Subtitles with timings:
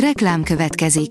[0.00, 1.10] Reklám következik.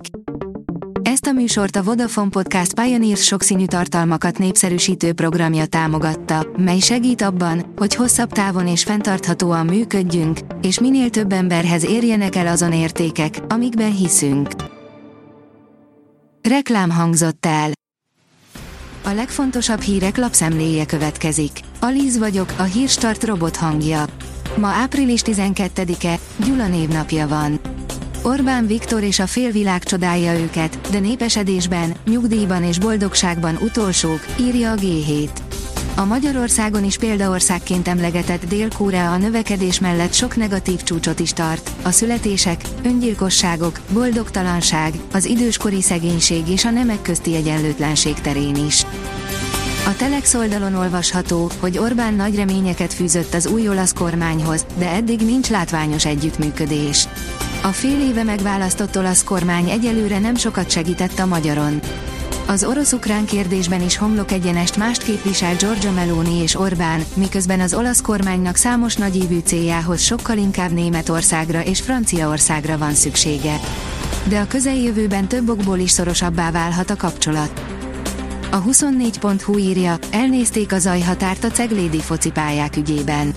[1.01, 7.73] Ezt a műsort a Vodafone Podcast Pioneers sokszínű tartalmakat népszerűsítő programja támogatta, mely segít abban,
[7.75, 13.95] hogy hosszabb távon és fenntarthatóan működjünk, és minél több emberhez érjenek el azon értékek, amikben
[13.95, 14.49] hiszünk.
[16.41, 17.71] Reklám hangzott el.
[19.03, 21.59] A legfontosabb hírek lapszemléje következik.
[21.79, 24.05] Alíz vagyok, a hírstart robot hangja.
[24.57, 27.59] Ma április 12-e, Gyula névnapja van.
[28.25, 34.75] Orbán Viktor és a félvilág csodálja őket, de népesedésben, nyugdíjban és boldogságban utolsók, írja a
[34.75, 35.29] G7.
[35.95, 41.91] A Magyarországon is példaországként emlegetett Dél-Korea a növekedés mellett sok negatív csúcsot is tart, a
[41.91, 48.85] születések, öngyilkosságok, boldogtalanság, az időskori szegénység és a nemek közti egyenlőtlenség terén is.
[49.87, 55.19] A Telex oldalon olvasható, hogy Orbán nagy reményeket fűzött az új olasz kormányhoz, de eddig
[55.19, 57.07] nincs látványos együttműködés.
[57.65, 61.79] A fél éve megválasztott olasz kormány egyelőre nem sokat segített a magyaron.
[62.47, 68.01] Az orosz-ukrán kérdésben is homlok egyenest mást képvisel Giorgio Meloni és Orbán, miközben az olasz
[68.01, 73.59] kormánynak számos nagyívű céljához sokkal inkább Németországra és Franciaországra van szüksége.
[74.27, 77.63] De a közeljövőben több okból is szorosabbá válhat a kapcsolat.
[78.51, 83.33] A 24.hu írja, elnézték a zajhatárt a ceglédi focipályák ügyében.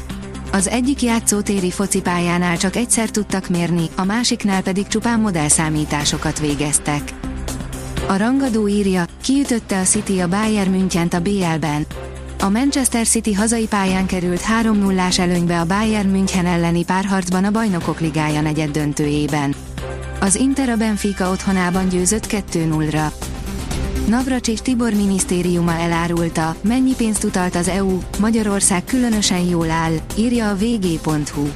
[0.59, 7.15] Az egyik játszótéri focipályánál csak egyszer tudtak mérni, a másiknál pedig csupán modellszámításokat végeztek.
[8.07, 11.87] A rangadó írja, kiütötte a City a Bayern Münchent a BL-ben.
[12.39, 17.51] A Manchester City hazai pályán került 3 0 előnybe a Bayern München elleni párharcban a
[17.51, 19.55] Bajnokok Ligája negyed döntőjében.
[20.21, 23.13] Az Inter a Benfica otthonában győzött 2-0-ra.
[24.09, 30.57] Navracsics Tibor minisztériuma elárulta, mennyi pénzt utalt az EU, Magyarország különösen jól áll, írja a
[30.57, 31.49] vg.hu.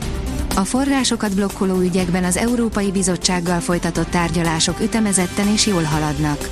[0.56, 6.48] A forrásokat blokkoló ügyekben az Európai Bizottsággal folytatott tárgyalások ütemezetten és jól haladnak.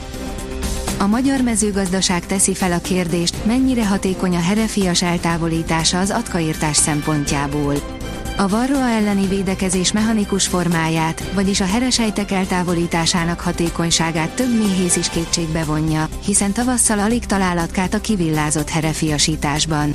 [0.99, 8.00] A magyar mezőgazdaság teszi fel a kérdést, mennyire hatékony a herefias eltávolítása az atkaírtás szempontjából.
[8.41, 15.65] A varroa elleni védekezés mechanikus formáját, vagyis a heresejtek eltávolításának hatékonyságát több méhész is kétségbe
[15.65, 19.95] vonja, hiszen tavasszal alig találatkát a kivillázott herefiasításban.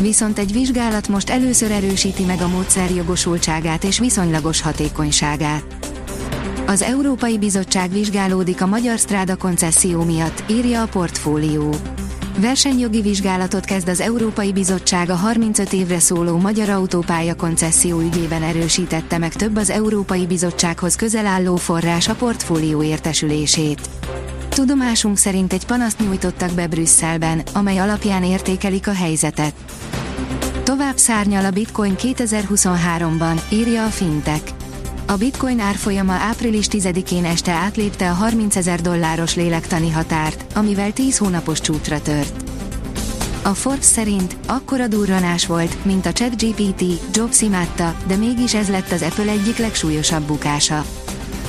[0.00, 5.64] Viszont egy vizsgálat most először erősíti meg a módszer jogosultságát és viszonylagos hatékonyságát.
[6.66, 11.74] Az Európai Bizottság vizsgálódik a Magyar Stráda koncesszió miatt, írja a portfólió.
[12.40, 19.18] Versenyjogi vizsgálatot kezd az Európai Bizottság a 35 évre szóló magyar autópálya koncesszió ügyében erősítette
[19.18, 23.80] meg több az Európai Bizottsághoz közel álló forrás a portfólió értesülését.
[24.48, 29.54] Tudomásunk szerint egy panaszt nyújtottak be Brüsszelben, amely alapján értékelik a helyzetet.
[30.62, 34.67] Tovább szárnyal a bitcoin 2023-ban, írja a Fintech.
[35.10, 41.18] A bitcoin árfolyama április 10-én este átlépte a 30 ezer dolláros lélektani határt, amivel 10
[41.18, 42.44] hónapos csúcsra tört.
[43.42, 46.82] A Forbes szerint akkora durranás volt, mint a ChatGPT,
[47.12, 50.84] Jobs imádta, de mégis ez lett az Apple egyik legsúlyosabb bukása.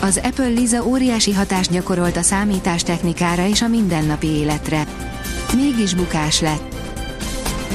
[0.02, 4.86] Az Apple Liza óriási hatást gyakorolt a számítástechnikára és a mindennapi életre.
[5.56, 6.78] Mégis bukás lett.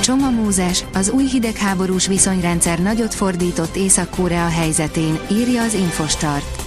[0.01, 6.63] Csoma Mózes, az új hidegháborús viszonyrendszer nagyot fordított Észak-Korea helyzetén, írja az Infostart.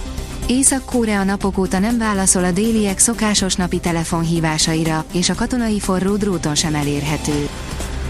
[0.46, 6.54] Észak-Korea napok óta nem válaszol a déliek szokásos napi telefonhívásaira, és a katonai forró dróton
[6.54, 7.48] sem elérhető.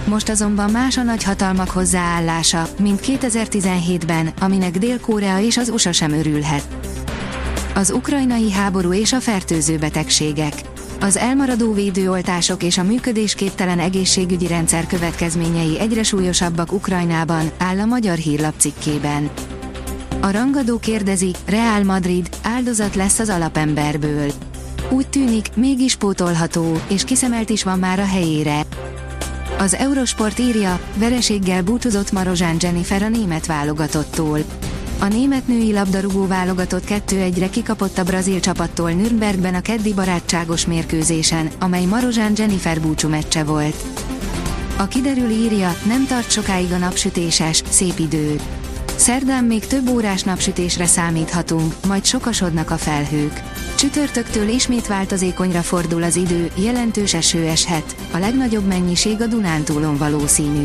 [0.04, 6.68] Most azonban más a nagyhatalmak hozzáállása, mint 2017-ben, aminek Dél-Korea és az USA sem örülhet.
[7.74, 10.54] Az ukrajnai háború és a fertőző betegségek.
[11.00, 18.16] Az elmaradó védőoltások és a működésképtelen egészségügyi rendszer következményei egyre súlyosabbak Ukrajnában, áll a magyar
[18.16, 19.30] hírlap cikkében.
[20.20, 24.32] A rangadó kérdezi, Real Madrid áldozat lesz az alapemberből.
[24.90, 28.60] Úgy tűnik, mégis pótolható, és kiszemelt is van már a helyére.
[29.58, 34.38] Az Eurosport írja, vereséggel búcsúzott Marozsán Jennifer a német válogatottól.
[35.00, 41.50] A német női labdarúgó válogatott 2-1-re kikapott a brazil csapattól Nürnbergben a keddi barátságos mérkőzésen,
[41.58, 43.84] amely Marozsán Jennifer búcsú meccse volt.
[44.76, 48.40] A kiderül írja, nem tart sokáig a napsütéses, szép idő.
[48.96, 53.42] Szerdán még több órás napsütésre számíthatunk, majd sokasodnak a felhők.
[53.76, 60.64] Csütörtöktől ismét változékonyra fordul az idő, jelentős eső eshet, a legnagyobb mennyiség a Dunántúlon valószínű.